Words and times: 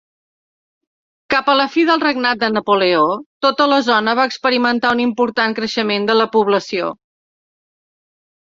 Cap 1.33 1.51
a 1.51 1.53
la 1.59 1.67
fi 1.73 1.83
del 1.89 2.01
regnat 2.03 2.39
de 2.43 2.49
Napoleó, 2.53 3.03
tota 3.47 3.67
la 3.73 3.79
zona 3.89 4.15
va 4.21 4.25
experimentar 4.31 4.95
un 4.97 5.05
important 5.07 5.55
creixement 5.61 6.09
de 6.11 6.17
la 6.23 6.31
població. 6.39 6.91